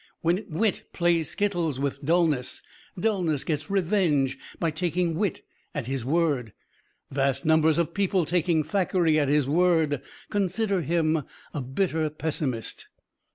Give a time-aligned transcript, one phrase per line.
[0.21, 2.63] When wit plays skittles with dulness,
[2.99, 5.43] dulness gets revenge by taking wit
[5.75, 6.53] at his word.
[7.11, 10.01] Vast numbers of people taking Thackeray at his word
[10.31, 11.21] consider him
[11.53, 12.87] a bitter pessimist.